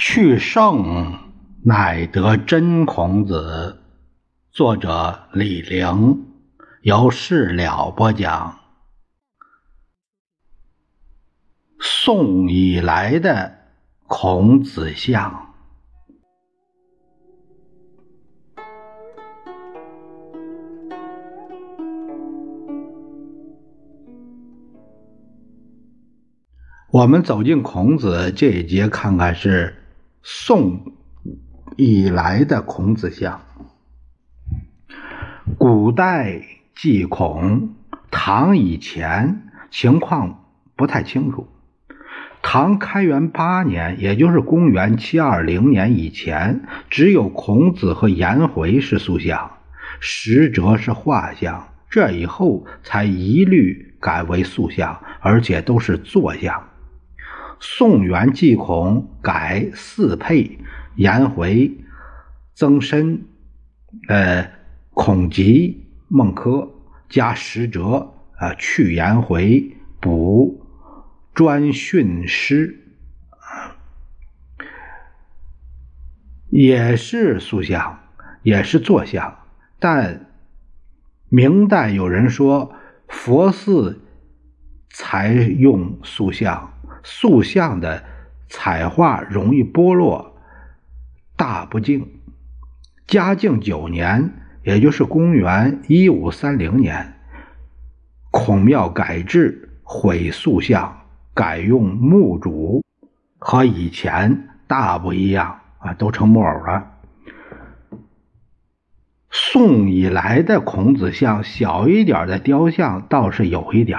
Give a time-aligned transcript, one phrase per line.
[0.00, 1.18] 去圣
[1.64, 3.78] 乃得真孔子，
[4.52, 6.24] 作者李陵，
[6.82, 8.60] 由事了播讲。
[11.80, 13.58] 宋以来的
[14.06, 15.48] 孔子像，
[26.92, 29.74] 我们走进孔子这一节，看看是。
[30.30, 30.92] 宋
[31.78, 33.40] 以来的孔子像，
[35.56, 36.42] 古代
[36.74, 37.70] 祭孔，
[38.10, 40.44] 唐以前情况
[40.76, 41.48] 不太清楚。
[42.42, 49.52] 唐开元八年，也就是公元七二零年以前，只有孔子和颜回是塑像，
[49.98, 51.68] 实则是画像。
[51.88, 56.68] 这以后才一律改为塑像，而且都是坐像。
[57.60, 60.58] 宋元祭孔改四配，
[60.94, 61.76] 颜回、
[62.54, 63.20] 曾参、
[64.08, 64.50] 呃
[64.94, 66.70] 孔吉、孟轲
[67.08, 70.64] 加十哲，啊去颜回，补
[71.34, 72.78] 专训师，
[76.48, 78.00] 也是塑像，
[78.42, 79.38] 也是坐像，
[79.78, 80.26] 但
[81.28, 82.72] 明代有人说
[83.08, 84.00] 佛寺
[84.90, 86.77] 才用塑像。
[87.10, 88.04] 塑像的
[88.50, 90.36] 彩画容易剥落，
[91.36, 92.06] 大不敬。
[93.06, 97.14] 嘉靖九年，也就是公元一五三零年，
[98.30, 101.00] 孔庙改制，毁塑像，
[101.32, 102.84] 改用木主，
[103.38, 106.92] 和以前大不一样啊，都成木偶了。
[109.30, 113.98] 宋以来的孔子像，小一点的雕像倒是有一点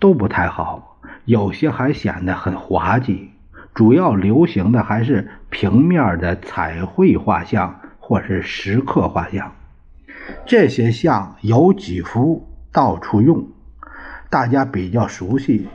[0.00, 0.95] 都不太好。
[1.26, 3.30] 有些还显得很滑稽，
[3.74, 9.52] 主要流行的还是平面的彩绘画像或是石刻画像。
[10.46, 13.48] 这些像有几幅到处用，
[14.30, 15.68] 大家比较熟悉，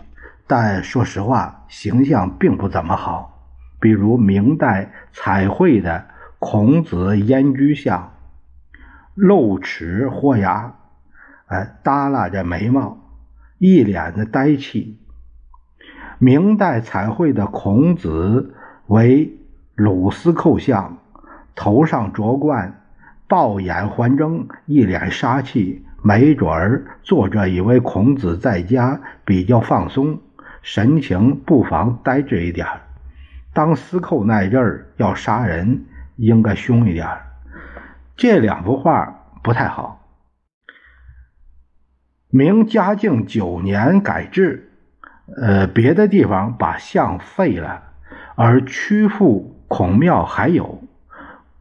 [0.48, 3.50] 但说实话，形象并不怎么好。
[3.82, 6.06] 比如明代彩绘的
[6.40, 8.14] 孔子燕居像，
[9.16, 10.76] 露齿豁牙，
[11.48, 12.98] 哎，耷拉着眉毛，
[13.58, 14.98] 一脸的呆气。
[16.24, 18.54] 明代彩绘的孔子
[18.86, 19.40] 为
[19.74, 21.00] 鲁司寇像，
[21.56, 22.80] 头上着冠，
[23.28, 25.84] 暴眼环睁，一脸杀气。
[26.04, 30.20] 没准儿作者以为孔子在家比较放松，
[30.62, 32.68] 神情不妨呆滞一点
[33.52, 35.86] 当司寇那阵儿要杀人，
[36.18, 37.08] 应该凶一点
[38.16, 40.08] 这两幅画不太好。
[42.30, 44.68] 明嘉靖九年改制。
[45.38, 47.82] 呃，别的地方把像废了，
[48.36, 50.82] 而曲阜孔庙还有。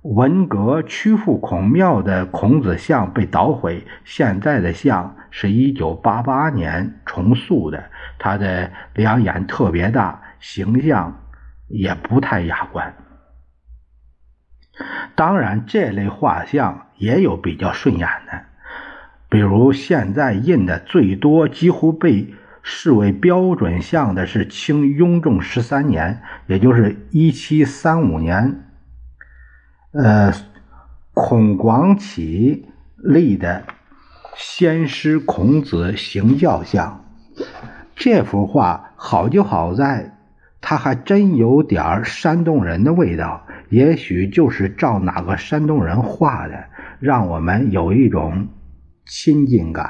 [0.02, 7.84] 文革曲阜孔庙的孔子像被捣毁，现在的像是一九八八年重塑的，
[8.18, 11.20] 他的两眼特别大，形象
[11.68, 12.94] 也不太雅观。
[15.14, 18.40] 当然，这类画像也有比较顺眼的，
[19.28, 22.34] 比如现在印的最多，几乎被。
[22.62, 28.64] 视为标准像的是清雍正十三年，也就是一七三五年，
[29.92, 30.32] 呃，
[31.14, 32.66] 孔广启
[32.96, 33.64] 立的
[34.36, 37.04] 先师孔子行教像。
[37.96, 40.18] 这幅画好就好在，
[40.60, 46.64] 它还真有点山东人的味道，也许就是照哪个山东人画的，
[46.98, 48.48] 让我们有一种
[49.06, 49.88] 亲近感。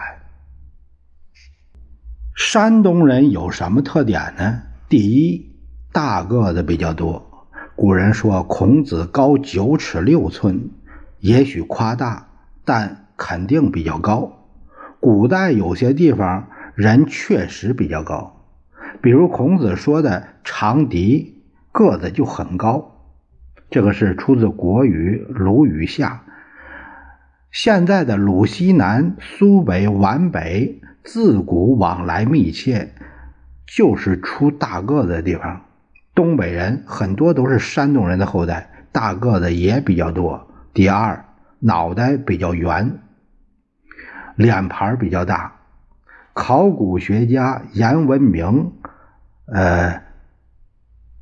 [2.35, 4.63] 山东人有什么特点呢？
[4.89, 5.51] 第一，
[5.93, 7.49] 大个子比较多。
[7.77, 10.71] 古人说孔子高九尺六寸，
[11.19, 12.29] 也许夸大，
[12.65, 14.47] 但肯定比较高。
[15.01, 18.45] 古代有些地方人确实比较高，
[19.03, 23.03] 比如孔子说的长笛个子就很高，
[23.71, 26.23] 这个是出自《国语·鲁语下》。
[27.51, 30.81] 现在的鲁西南、苏北、皖北。
[31.03, 32.93] 自古往来密切，
[33.67, 35.63] 就是出大个子的地方。
[36.15, 40.49] 东北人很多都是山东人的后代，大个子也比较多。
[40.75, 41.25] 第二，
[41.59, 42.99] 脑袋比较圆，
[44.37, 45.53] 脸盘比较大。
[46.33, 48.73] 考古学家严文明，
[49.47, 50.03] 呃，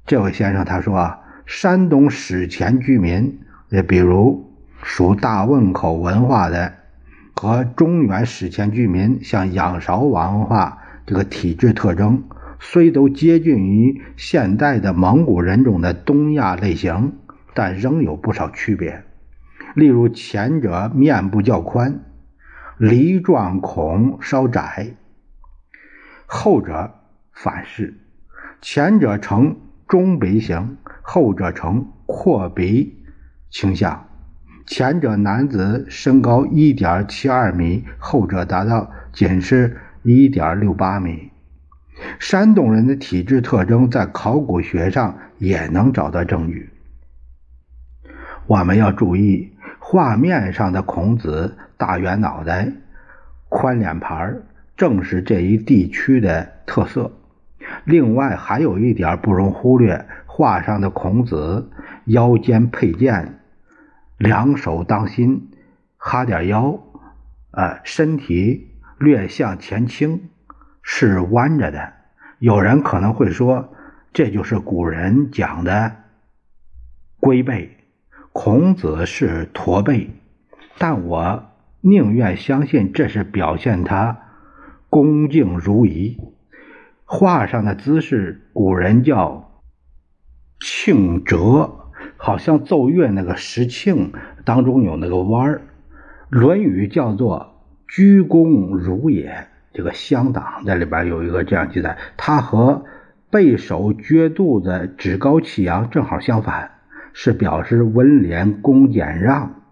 [0.07, 4.53] 这位先生他说啊，山东史前居民，也比如
[4.83, 6.78] 属大汶口文化的。
[7.41, 12.25] 和中原史前居民像仰韶文化这个体质特征，
[12.59, 17.13] 虽都接近于现代的蒙古人种的东亚类型，
[17.55, 19.05] 但仍有不少区别。
[19.77, 22.01] 例如，前者面部较宽，
[22.77, 24.97] 梨状孔稍窄；
[26.27, 26.93] 后者
[27.33, 27.95] 反是，
[28.61, 29.57] 前者呈
[29.87, 32.97] 中鼻形，后者呈阔鼻
[33.49, 34.08] 倾向。
[34.69, 41.31] 前者男子身高一点七二米，后者达到仅是一点六八米。
[42.19, 46.69] 山东人的体质特征在考古学上也能找到证据。
[48.47, 52.71] 我们要注意，画面上的孔子大圆脑袋、
[53.49, 54.43] 宽脸盘，
[54.77, 57.11] 正是这一地区的特色。
[57.85, 61.71] 另外，还有一点不容忽略：画上的孔子
[62.05, 63.41] 腰间佩剑，
[64.19, 65.51] 两手当心，
[65.97, 66.81] 哈点腰，
[67.53, 68.69] 呃，身体
[68.99, 70.29] 略向前倾。
[70.91, 71.93] 是弯着的，
[72.39, 73.75] 有人可能会说，
[74.15, 75.97] 这就是古人讲的
[77.21, 77.77] 龟背。
[78.33, 80.11] 孔子是驼背，
[80.79, 81.45] 但我
[81.83, 84.19] 宁愿相信这是表现他
[84.89, 86.19] 恭敬如仪。
[87.05, 89.63] 画上的姿势，古人叫
[90.59, 91.78] 庆折，
[92.19, 94.11] 好像奏乐那个石磬
[94.45, 95.63] 当中有那个弯儿。
[96.39, 97.55] 《论语》叫做
[97.89, 99.49] 鞠躬如也。
[99.73, 102.85] 这个乡党在里边有一个这样记载，他和
[103.31, 106.73] 背手撅肚子、趾高气扬正好相反，
[107.13, 109.63] 是表示温廉恭俭让。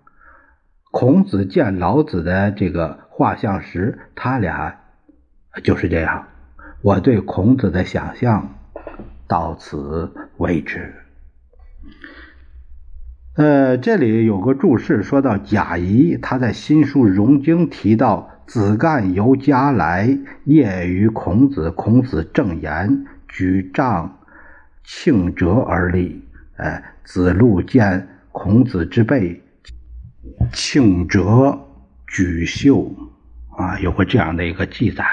[0.93, 4.79] 孔子见老子的这个画像时，他俩
[5.65, 6.29] 就是这样。
[6.83, 8.55] 我对孔子的想象
[9.27, 10.95] 到此为止。
[13.37, 18.31] 呃，这里有个注释，说到贾谊，他在新书《融经》提到。
[18.47, 21.69] 子干由家来，业于孔子。
[21.73, 24.21] 孔子正言，举杖
[24.85, 26.25] 庆折而立。
[26.57, 29.43] 哎，子路见孔子之背，
[30.53, 31.59] 庆折
[32.07, 32.95] 举袖。
[33.59, 35.05] 啊，有过这样的一个记载。